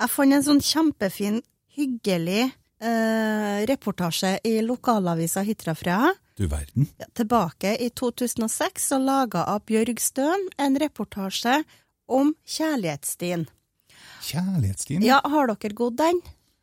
[0.00, 1.40] Jeg fant en sånn kjempefin,
[1.76, 6.14] hyggelig eh, reportasje i lokalavisa Hitrafrøya.
[6.40, 6.88] Du verden.
[6.96, 11.60] Ja, tilbake i 2006 så laga av Bjørg Støen en reportasje
[12.08, 13.46] om kjærlighetsstien.
[14.26, 15.02] Kjærlighetsstien?
[15.04, 16.20] Ja, har dere gått den?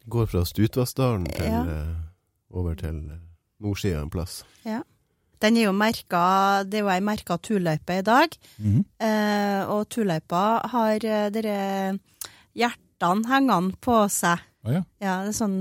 [0.10, 1.62] Går fra Stutvassdalen til Ja.
[1.64, 1.94] eh,
[2.52, 3.20] over til eh,
[3.64, 4.44] nordsida en plass.
[4.66, 4.82] Ja.
[5.44, 8.38] Den er jo merka, det er jo ei merka turløype i dag.
[8.60, 8.86] Mhm.
[9.00, 12.00] Eh, og turløypa har eh, dere
[12.56, 14.84] hjertene hengende på seg Å ja.
[15.04, 15.58] Ja, det er sånn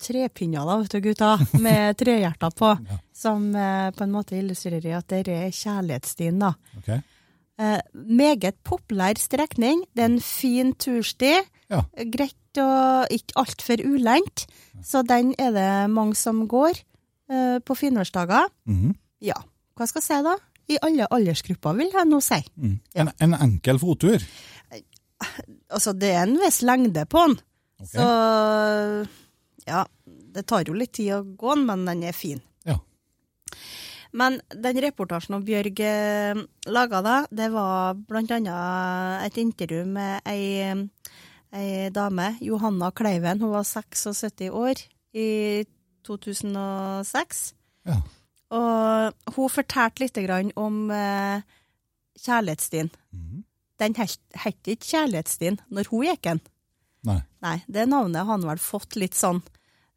[0.00, 2.70] trepinner da, vet du, gutta, med trehjerter på,
[3.14, 6.54] som eh, på en måte illustrerer at det er kjærlighetsstien, da.
[6.80, 6.88] Ok.
[7.60, 9.82] Eh, meget populær strekning.
[9.92, 11.34] Det er en fin tursti.
[11.70, 11.82] Ja.
[12.12, 14.46] Greit og ikke altfor ulendt.
[14.82, 16.72] Så den er det mange som går
[17.30, 18.48] eh, på finårsdager.
[18.66, 18.94] -hmm.
[19.20, 19.36] Ja,
[19.76, 20.34] hva skal jeg si da?
[20.68, 22.40] I alle aldersgrupper, vil jeg nå si.
[22.56, 22.80] Mm.
[22.94, 24.18] En, en enkel fottur.
[25.70, 27.38] Altså, det er en viss lengde på den.
[27.84, 28.04] Så
[29.66, 29.84] ja,
[30.34, 32.40] det tar jo litt tid å gå den, men den er fin.
[34.12, 40.72] Men den reportasjen om Bjørg eh, laga da, det var annet et intervju med ei,
[41.54, 43.42] ei dame, Johanna Kleiven.
[43.42, 44.82] Hun var 76 år
[45.14, 45.28] i
[46.06, 47.44] 2006.
[47.86, 48.00] Ja.
[48.50, 50.18] Og hun fortalte litt
[50.58, 51.46] om eh,
[52.18, 52.90] kjærlighetsstien.
[53.14, 53.44] Mm.
[53.80, 56.42] Den het ikke Kjærlighetsstien når hun gikk den.
[57.06, 57.20] Nei.
[57.40, 59.40] Nei, det navnet har han vel fått litt sånn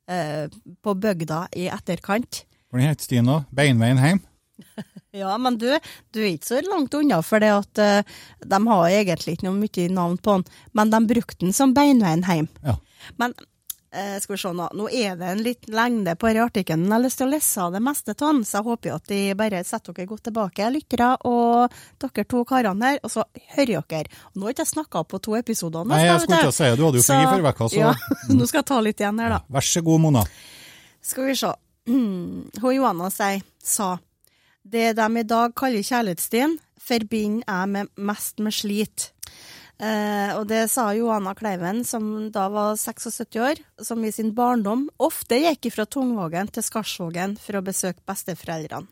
[0.07, 0.47] eh,
[0.85, 2.45] på bygda i etterkant.
[2.73, 3.43] Hvordan heter stien da?
[3.53, 4.23] Beinveien hjem?
[5.13, 5.67] Ja, men du,
[6.09, 8.13] du er ikke så langt unna, for det at uh,
[8.49, 12.23] de har egentlig ikke noe mye navn på den, men de brukte den som beinveien
[12.25, 12.47] hjem.
[12.65, 12.73] Ja.
[13.21, 16.87] Men uh, skal vi se nå, nå er det en liten lengde på denne artikkelen,
[16.87, 19.11] jeg har lyst til å lese det meste av den, så jeg håper jo at
[19.13, 23.25] de bare setter dere godt tilbake, lyttere, og dere to karene her, og så
[23.59, 24.21] hører dere.
[24.33, 25.85] Nå har ikke jeg snakket på to episoder.
[25.85, 27.83] nå, Nei, jeg skulle ikke si det, du hadde jo fri Så- forrige uke, så-
[27.85, 27.93] Ja,
[28.41, 29.39] nå skal jeg ta litt igjen her da.
[29.59, 30.25] Vær så god, Mona.
[31.05, 31.53] Skal vi se.
[32.61, 33.97] Hun Johanna sier, sa,
[34.63, 39.09] det de i dag kaller kjærlighetsstien, forbinder jeg med, mest med slit.
[39.83, 44.85] Eh, og det sa Johanna Kleiven, som da var 76 år, som i sin barndom
[45.01, 48.87] ofte gikk fra Tungvågen til Skarsvågen for å besøke besteforeldrene.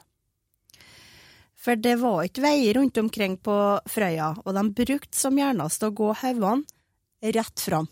[1.62, 5.94] For det var ikke veier rundt omkring på Frøya, og de brukte som gjernest å
[5.94, 7.86] gå haugene rett fram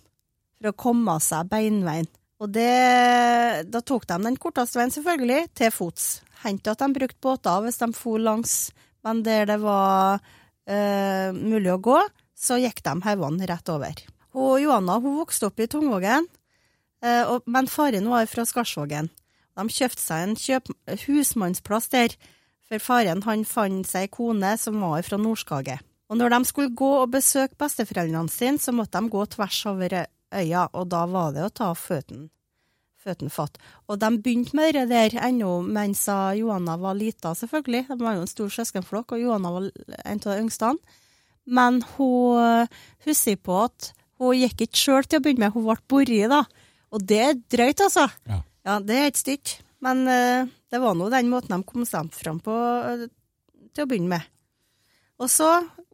[0.58, 2.10] for å komme seg beinveien.
[2.40, 6.08] Og det, da tok de den korteste veien, selvfølgelig, til fots.
[6.46, 8.72] Hendte at de brukte båter hvis de for langs,
[9.04, 10.22] men der det var
[10.70, 11.98] eh, mulig å gå,
[12.40, 14.04] så gikk de haugene rett over.
[14.40, 16.30] Og Johanna hun vokste opp i Tungvågen,
[17.04, 19.12] eh, men faren var fra Skarsvågen.
[19.60, 20.72] De kjøpte seg en kjøp,
[21.10, 22.16] husmannsplass der,
[22.70, 25.80] for faren han fant seg ei kone som var fra Nordskage.
[26.10, 29.98] Og når de skulle gå og besøke besteforeldrene sine, så måtte de gå tvers over
[30.36, 32.30] øya, og da var det å ta føttene
[33.00, 33.56] føttene fatt.
[33.88, 36.02] Og de begynte med det der ennå mens
[36.36, 37.86] Johanna var lita, selvfølgelig.
[37.88, 39.70] De var jo en stor søskenflokk, og Johanna var
[40.04, 40.74] en av de yngste.
[41.48, 42.68] Men hun
[43.08, 46.44] husker på at hun gikk ikke sjøl til å begynne med, hun ble båret, da.
[46.92, 48.10] Og det er drøyt, altså.
[48.28, 48.80] Ja.
[48.84, 49.62] det er et stykke.
[49.86, 53.06] Men uh, det var nå den måten de kom seg fram på uh,
[53.72, 54.28] til å begynne med.
[55.20, 55.48] Og så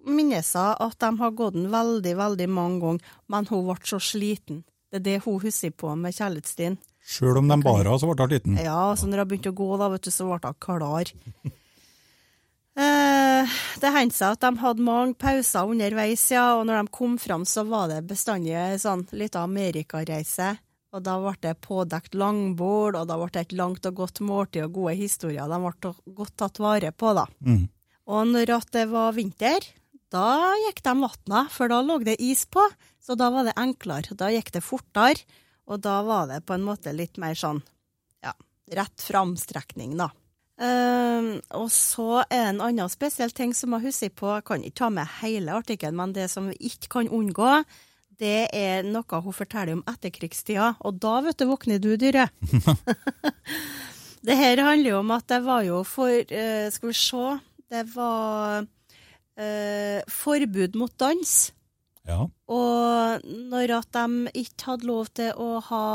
[0.06, 4.00] minnes jeg at de har gått den veldig, veldig mange ganger, men hun ble så
[4.02, 4.64] sliten.
[4.92, 6.78] Det er det hun husker på med kjærlighetsstien.
[7.06, 8.58] Sjøl om de bar henne, så ble hun liten.
[8.62, 11.14] Ja, så når hun begynte å gå, da, vet du, så ble hun klar.
[12.76, 17.14] Eh, det hendte seg at de hadde mange pauser underveis, ja, og når de kom
[17.16, 20.58] fram, så var det bestandig sånn litt amerikareise.
[20.96, 24.66] Og da ble det pådekt langbord, og da ble det et langt og godt måltid
[24.66, 25.48] og gode historier.
[25.48, 27.26] De ble godt tatt vare på, da.
[27.48, 27.64] Mm.
[28.12, 29.72] Og når det var vinter,
[30.14, 32.64] da gikk de vatna, for da lå det is på,
[33.02, 34.18] så da var det enklere.
[34.18, 35.26] Da gikk det fortere,
[35.66, 37.64] og da var det på en måte litt mer sånn,
[38.24, 38.36] ja,
[38.78, 40.12] rett framstrekning, da.
[40.56, 44.80] Um, og så er en annen spesiell ting som jeg husker på, jeg kan ikke
[44.80, 47.58] ta med hele artikkelen, men det som vi ikke kan unngå,
[48.16, 52.32] det er noe hun forteller om etterkrigstida, og da, vet du, våkner du, dyret.
[54.28, 57.26] det her handler jo om at det var jo for, eh, skal vi se,
[57.74, 58.64] det var
[59.40, 61.36] eh, forbud mot dans.
[62.06, 62.20] Ja.
[62.52, 65.86] Og når at de ikke hadde lov til å ha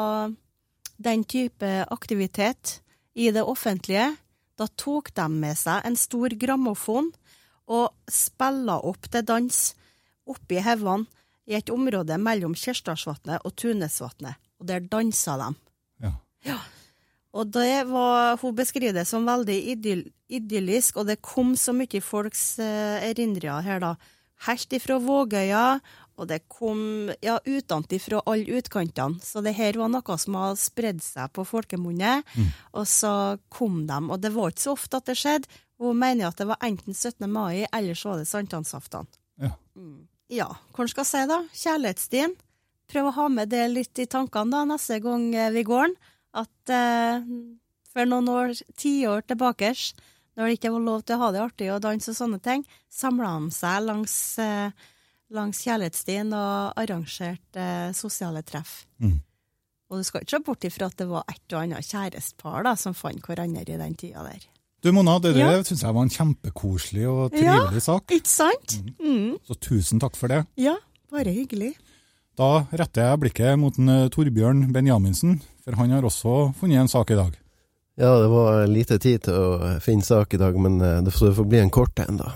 [1.00, 2.81] den type aktivitet
[3.14, 4.11] i det offentlige,
[4.59, 7.09] da tok de med seg en stor grammofon
[7.70, 9.61] og spilla opp til dans
[10.31, 11.07] oppi haugene
[11.50, 15.48] i et område mellom Kjerstadsvatnet og Tunesvatnet, og der dansa de.
[16.46, 16.59] Ja.
[17.37, 21.99] Og det var, hun beskriver det som veldig idyll, idyllisk, og det kom så mye
[21.99, 23.95] i folks eh, erindringer her, da.
[24.47, 25.64] Helt ifra Vågøya,
[26.21, 29.21] og det kom ja, utenfra alle utkantene.
[29.25, 32.21] Så det her var noe som har spredd seg på folkemunne,
[32.77, 34.01] og så kom de.
[34.09, 35.61] Og det var ikke så ofte at det skjedde.
[35.81, 37.25] Hun mener at det var enten 17.
[37.29, 39.09] mai, eller så var det sankthansaften.
[39.40, 39.55] Ja.
[40.31, 41.40] Ja, hva skal jeg si da?
[41.57, 42.37] Kjærlighetsstien.
[42.90, 45.97] Prøv å ha med det litt i tankene da, neste gang eh, vi går den.
[46.43, 47.25] At eh,
[47.90, 49.73] for noen år, tiår tilbake,
[50.37, 52.62] når det ikke var lov til å ha det artig og danse og sånne ting,
[52.90, 54.71] samla de seg langs, eh,
[55.31, 58.85] langs kjærlighetsstien og arrangerte eh, sosiale treff.
[59.03, 59.19] Mm.
[59.90, 62.77] Og du skal ikke se bort ifra at det var et og annet kjærestepar da,
[62.79, 64.47] som fant hverandre i den tida der.
[64.81, 65.62] Du Mona, det der Ja.
[65.66, 68.07] syns jeg var en kjempekoselig og Ja, trivelig sak.
[68.14, 68.79] Ikke sant?
[69.03, 69.35] Mm.
[69.45, 70.47] Så tusen takk for det.
[70.57, 70.77] Ja,
[71.11, 71.75] bare hyggelig.
[72.38, 76.88] Da retter jeg blikket mot en, eh, Torbjørn Benjaminsen, for han har også funnet en
[76.88, 77.37] sak i dag.
[78.01, 81.27] Ja, det var lite tid til å finne sak i dag, men eh, det får,
[81.31, 82.31] det får bli en kort en, da.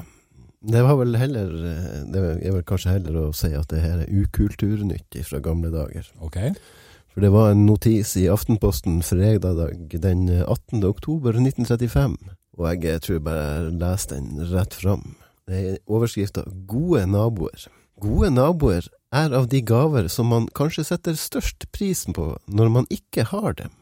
[0.65, 4.03] Det var vel heller eh, Det er vel kanskje heller å si at det her
[4.03, 6.11] er ukulturnytt fra gamle dager.
[6.21, 6.37] Ok.
[7.15, 9.63] For det var en notis i Aftenposten fredag
[10.03, 10.85] den 18.
[10.85, 12.19] oktober 1935,
[12.59, 15.07] og jeg tror tror bare jeg leser den rett fram.
[15.49, 17.71] Det er overskrifta 'Gode naboer'.
[18.05, 22.91] Gode naboer er av de gaver som man kanskje setter størst prisen på når man
[22.93, 23.73] ikke har dem.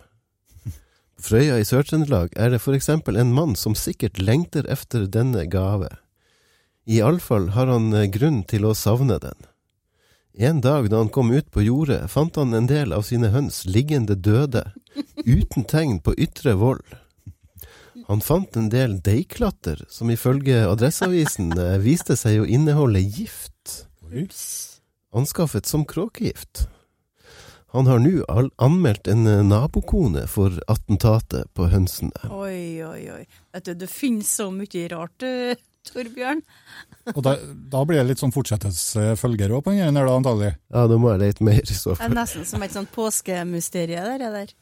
[1.22, 5.92] Frøya i Sør-Trøndelag er det for eksempel en mann som sikkert lengter efter denne gave.
[6.90, 9.38] Iallfall har han eh, grunn til å savne den.
[10.35, 13.62] En dag da han kom ut på jordet, fant han en del av sine høns
[13.68, 14.64] liggende døde,
[15.22, 16.96] uten tegn på ytre vold.
[18.08, 23.85] Han fant en del deigklatter som ifølge Adresseavisen eh, viste seg å inneholde gift,
[25.14, 26.66] anskaffet som kråkegift.
[27.72, 28.20] Han har nå
[28.61, 32.12] anmeldt en eh, nabokone for attentatet på hønsene.
[32.28, 33.22] Oi, oi, oi.
[33.54, 35.24] Vet du, det finnes så mye rart,
[35.88, 36.42] Torbjørn.
[37.16, 37.32] Og da,
[37.72, 40.52] da blir det litt sånn fortsettelsesfølger òg på den her, da, antagelig.
[40.70, 44.04] Ja, da må jeg lete mer i så Det er nesten som et sånt påskemysterie
[44.04, 44.20] der.
[44.22, 44.52] det der.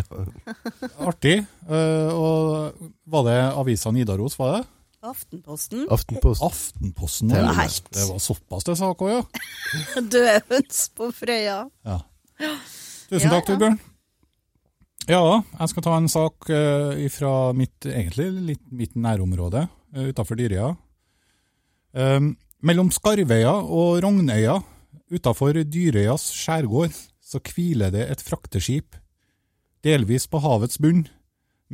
[0.00, 0.02] Ja.
[1.10, 1.36] Artig.
[1.68, 4.64] Eh, og var det avisa Nidaros, var det?
[5.04, 5.84] Aftenposten.
[5.92, 6.48] Aftenposten.
[6.48, 7.30] Aftenposten.
[7.36, 7.52] Ja.
[7.92, 9.22] Det var såpass det sak òg, ja.
[10.00, 11.60] Døde høns på Frøya.
[11.84, 12.00] ja.
[13.10, 13.48] Tusen Ja, takk.
[13.50, 13.80] Torbjørn.
[15.04, 15.20] Ja,
[15.60, 20.70] jeg skal ta en sak uh, fra mitt, egentlig litt mitt nærområde, uh, utafor Dyrøya.
[21.92, 22.32] Um,
[22.64, 24.56] mellom Skarveia og Rognøya,
[25.12, 28.96] utafor Dyrøyas skjærgård, så hviler det et frakteskip,
[29.84, 31.04] delvis på havets bunn,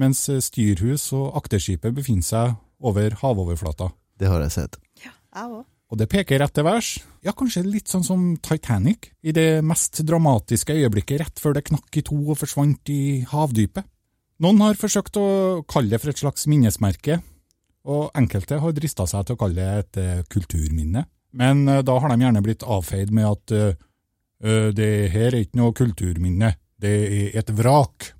[0.00, 3.90] mens eh, styrhus og akterskipet befinner seg over havoverflata.
[4.18, 4.80] Det har jeg sett.
[5.04, 5.64] Ja, Jeg òg.
[5.90, 6.90] Og det peker rett til værs.
[7.26, 11.98] Ja, kanskje litt sånn som Titanic, i det mest dramatiske øyeblikket rett før det knakk
[11.98, 13.88] i to og forsvant i havdypet.
[14.40, 15.26] Noen har forsøkt å
[15.68, 17.18] kalle det for et slags minnesmerke,
[17.90, 21.04] og enkelte har drista seg til å kalle det et eh, kulturminne.
[21.36, 25.60] Men eh, da har de gjerne blitt avfeid med at eh, det her er ikke
[25.60, 28.12] noe kulturminne, det er et vrak.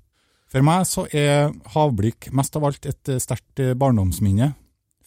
[0.51, 4.51] For meg så er havblikk mest av alt et sterkt barndomsminne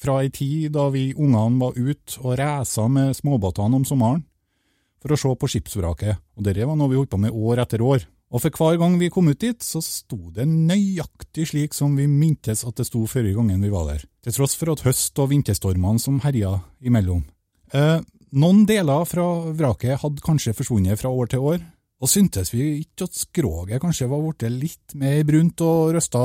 [0.04, 4.24] fra ei tid da vi ungene var ute og reisa med småbåtene om sommeren
[5.04, 7.82] for å se på skipsvraket, og dette var noe vi holdt på med år etter
[7.84, 8.06] år.
[8.34, 12.08] Og for hver gang vi kom ut dit, så sto det nøyaktig slik som vi
[12.08, 15.28] mintes at det sto forrige gangen vi var der, til tross for at høst- og
[15.30, 17.20] vinterstormene som herja imellom.
[17.76, 18.00] Eh,
[18.34, 21.62] noen deler fra vraket hadde kanskje forsvunnet fra år til år,
[22.02, 26.24] og syntes vi ikke at skroget kanskje var blitt litt mer brunt og røsta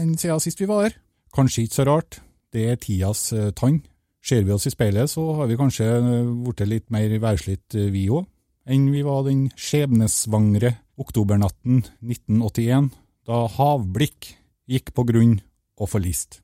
[0.00, 0.96] enn siden sist vi var her?
[1.34, 2.22] Kanskje ikke så rart,
[2.54, 3.80] det er tidas eh, tann.
[4.20, 7.90] Ser vi oss i speilet, så har vi kanskje eh, blitt litt mer værslitt eh,
[7.92, 8.26] vi òg,
[8.70, 12.90] enn vi var den skjebnesvangre oktobernatten 1981,
[13.26, 14.34] da Havblikk
[14.70, 15.38] gikk på grunn
[15.80, 16.40] og forlist.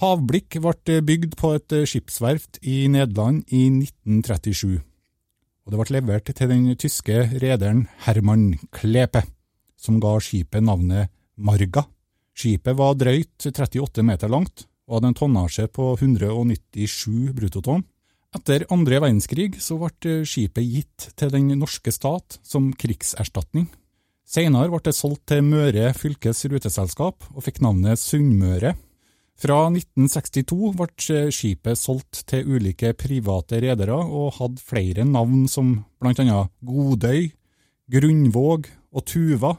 [0.00, 6.50] Havblikk ble bygd på et skipsverft i Nederland i 1937, og det ble levert til
[6.50, 9.22] den tyske rederen Herman Klepe,
[9.78, 11.84] som ga skipet navnet Marga.
[12.36, 17.86] Skipet var drøyt 38 meter langt og hadde en tonnasje på 197 bruttotonn.
[18.34, 23.68] Etter andre verdenskrig så ble skipet gitt til den norske stat som krigserstatning.
[24.26, 28.76] Senere ble det solgt til Møre fylkes ruteselskap og fikk navnet Sunnmøre.
[29.40, 36.52] Fra 1962 ble skipet solgt til ulike private redere og hadde flere navn som annet
[36.66, 37.30] Godøy,
[37.90, 39.56] Grunnvåg og Tuva,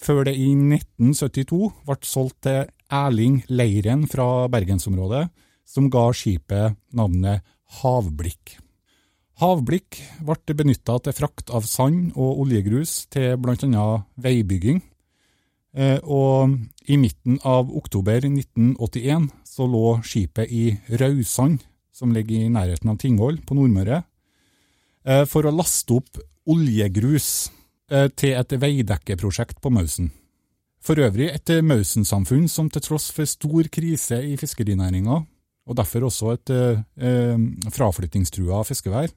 [0.00, 5.28] før det i 1972 ble solgt til Erling Leiren fra bergensområdet,
[5.68, 7.44] som ga skipet navnet
[7.82, 8.56] Havblikk.
[9.38, 14.80] Havblikk ble benytta til frakt av sand og oljegrus til annet veibygging,
[15.76, 16.56] Eh, og
[16.88, 21.60] i midten av oktober 1981 så lå skipet i Raudsand,
[21.92, 24.02] som ligger i nærheten av Tingvoll på Nordmøre,
[25.04, 27.50] eh, for å laste opp oljegrus
[27.90, 30.10] eh, til et veidekkeprosjekt på Mausen.
[30.88, 35.18] For øvrig et Mausen-samfunn som til tross for stor krise i fiskerinæringa,
[35.68, 37.42] og derfor også et eh,
[37.74, 39.12] fraflyttingstrua fiskevær,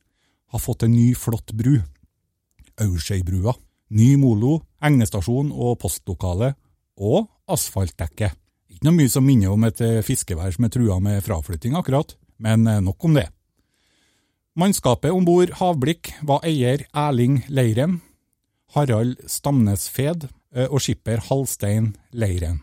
[0.51, 1.77] har fått en ny, flott bru.
[2.75, 3.53] Aurskeibrua.
[3.95, 6.49] Ny molo, egnestasjon og postlokale,
[6.99, 8.33] og asfaltdekke.
[8.71, 12.17] Ikke noe mye som minner om et eh, fiskevær som er trua med fraflytting, akkurat,
[12.43, 13.29] men eh, nok om det.
[14.59, 18.01] Mannskapet om bord Havblikk var eier Erling Leiren.
[18.75, 20.27] Harald Stamnes Fed
[20.67, 22.61] og skipper Halstein Leiren.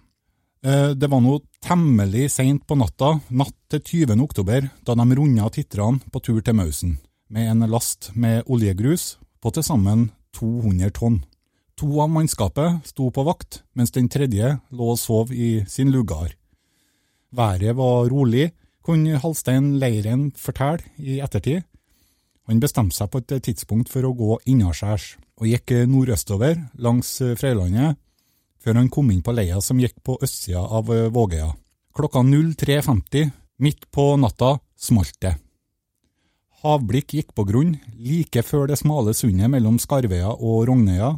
[0.62, 4.20] Eh, Det var nå temmelig seint på natta, natt til 20.
[4.22, 6.98] oktober, da de runda titrene på tur til Mausen,
[7.30, 11.22] med en last med oljegrus på til sammen 200 tonn.
[11.78, 16.34] To av mannskapet sto på vakt, mens den tredje lå og sov i sin lugar.
[17.32, 21.62] Været var rolig, kunne Halstein Leiren fortelle i ettertid.
[22.48, 27.96] Han bestemte seg på et tidspunkt for å gå innaskjærs, og gikk nordøstover langs Frøylandet,
[28.58, 31.52] før han kom inn på leia som gikk på østsida av Vågøya.
[31.94, 33.30] Klokka 03.50,
[33.62, 35.36] midt på natta, smalt det.
[36.62, 41.12] Havblikk gikk på grunn like før det smale sundet mellom Skarvøya og Rognøya,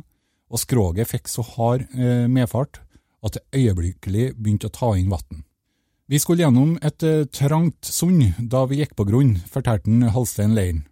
[0.51, 2.83] og skroget fikk så hard eh, medfart
[3.25, 5.45] at det øyeblikkelig begynte å ta inn vann.
[6.11, 10.85] Vi skulle gjennom et eh, trangt sund da vi gikk på grunn, fortalte Halstein Leiren.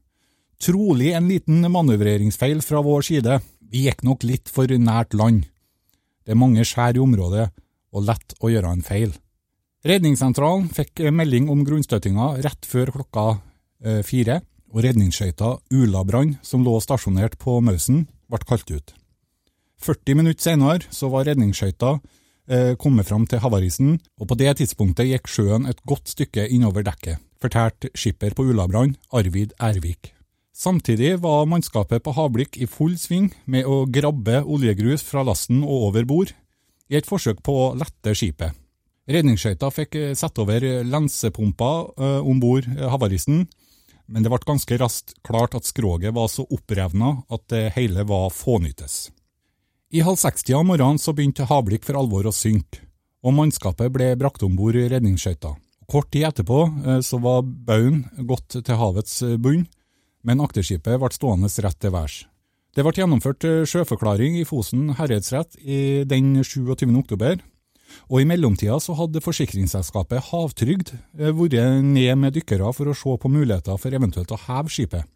[0.58, 3.38] Trolig en liten manøvreringsfeil fra vår side,
[3.70, 5.44] vi gikk nok litt for nært land.
[6.26, 7.46] Det er mange skjær i området,
[7.94, 9.12] og lett å gjøre en feil.
[9.86, 13.26] Redningssentralen fikk melding om grunnstøtinga rett før klokka
[13.84, 14.40] eh, fire,
[14.74, 18.92] og redningsskøyta Ulabrand, som lå stasjonert på Mausen, ble kalt ut.
[19.78, 21.94] 40 minutter senere var redningsskøyta
[22.50, 26.82] eh, kommet fram til havarisen, og på det tidspunktet gikk sjøen et godt stykke innover
[26.82, 30.17] dekket, fortalte skipper på Ulabrand Arvid Ervik.
[30.58, 35.92] Samtidig var mannskapet på havblikk i full sving med å grabbe oljegrus fra lasten og
[35.92, 36.32] over bord,
[36.90, 38.56] i et forsøk på å lette skipet.
[39.08, 43.46] Redningsskøyta fikk eh, sette over lensepumper eh, om bord havaristen,
[44.08, 48.26] men det ble ganske raskt klart at skroget var så opprevna at det hele var
[48.34, 49.12] fånyttes.
[49.94, 52.82] I halv sekstida om morgenen så begynte havblikk for alvor å synke,
[53.22, 55.54] og mannskapet ble brakt om bord redningsskøyta.
[55.88, 59.68] Kort tid etterpå eh, så var baugen gått til havets bunn,
[60.26, 62.24] men akterskipet ble stående rett til værs.
[62.76, 66.86] Det ble gjennomført eh, sjøforklaring i Fosen herredsrett den 27.
[67.00, 67.40] oktober,
[68.08, 73.16] og i mellomtida så hadde forsikringsselskapet Havtrygd eh, vært ned med dykkere for å se
[73.20, 75.08] på muligheter for eventuelt å heve skipet.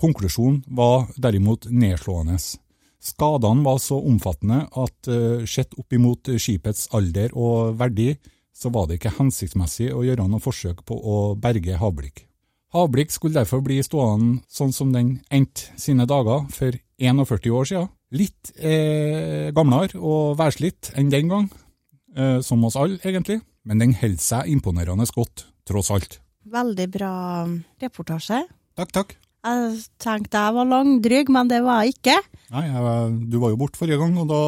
[0.00, 2.38] Konklusjonen var derimot nedslående.
[3.00, 8.14] Skadene var så omfattende at uh, sett opp imot skipets alder og verdi,
[8.52, 12.24] så var det ikke hensiktsmessig å gjøre noe forsøk på å berge Havblikk.
[12.70, 17.88] Havblikk skulle derfor bli stående sånn som den endte sine dager for 41 år siden.
[18.14, 21.48] Litt eh, gamlere og værslitt enn den gang,
[22.14, 26.20] eh, som oss alle egentlig, men den holder seg imponerende godt, tross alt.
[26.50, 27.12] Veldig bra
[27.82, 28.44] reportasje.
[28.78, 29.16] Takk, takk.
[29.40, 32.16] Jeg tenkte jeg var langdryg, men det var jeg ikke.
[32.52, 34.40] Nei, jeg, Du var jo borte forrige gang, og da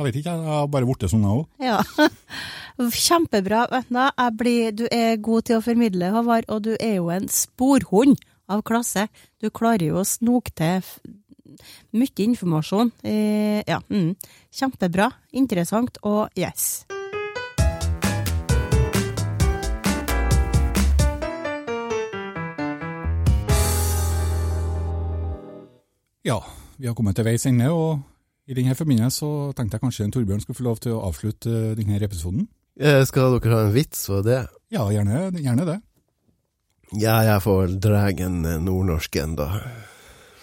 [0.00, 1.44] jeg vet ikke, jeg er bare borte sånn jeg òg.
[1.62, 1.80] Ja.
[3.06, 3.66] Kjempebra.
[3.70, 8.18] Jeg blir, du er god til å formidle, Håvard, og du er jo en sporhund
[8.50, 9.06] av klasse.
[9.38, 10.82] Du klarer jo å snoke til
[11.94, 12.90] mye informasjon.
[13.06, 14.16] Eh, ja, mm.
[14.50, 16.84] Kjempebra, interessant og yes.
[26.24, 26.38] Ja,
[26.76, 28.00] vi har kommet til veis ende, og
[28.48, 31.50] i denne forbindelse så tenkte jeg kanskje en Torbjørn skulle få lov til å avslutte
[31.52, 32.46] eh, denne episoden.
[32.80, 34.38] Eh, Skal dere ha en vits for det?
[34.72, 35.76] Ja, gjerne, gjerne det.
[36.96, 39.50] Ja, jeg får dra en eh, nordnorsk en, da.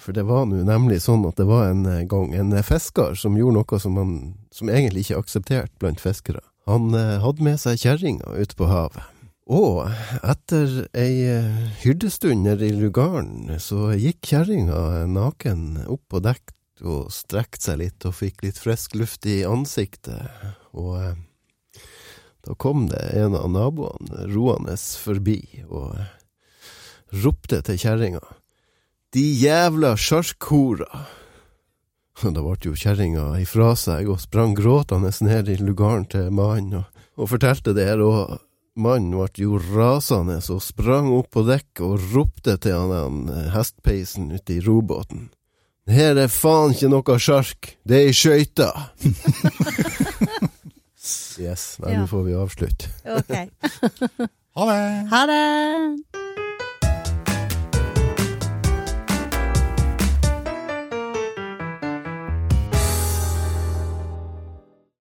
[0.02, 3.58] For det var nå nemlig sånn at det var en gang en fisker som gjorde
[3.58, 4.14] noe som han
[4.54, 6.42] som egentlig ikke er akseptert blant fiskere.
[6.70, 9.02] Han hadde med seg kjerringa ute på havet.
[9.52, 9.84] Og
[10.24, 11.48] etter ei eh,
[11.82, 16.54] hyrdestund nede i lugaren, så gikk kjerringa naken opp på dekk
[16.88, 20.24] og strekte seg litt og fikk litt frisk luft i ansiktet.
[20.72, 21.82] Og eh,
[22.48, 26.00] da kom det en av naboene roende forbi og
[27.22, 28.24] ropte til kjerringa.
[29.12, 31.04] De jævla sjarkhora!
[32.22, 36.80] Og da ble jo kjerringa ifra seg og sprang gråtende ned i lugaren til mannen
[36.80, 38.38] og, og fortalte det og
[38.76, 43.50] mannen ble jo rasende og sprang opp på dekk og ropte til han, han eh,
[43.56, 45.30] hestpeisen ute i robåten.
[45.88, 48.70] Det her er faen ikke noe sjark, det er ei skøyte!
[51.42, 52.02] yes, nei, Ja.
[52.02, 52.86] nå får vi avslutte.
[53.18, 53.34] Ok.
[54.56, 54.82] Ha det!
[55.12, 56.21] Ha det!